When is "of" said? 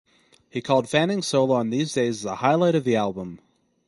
2.73-2.85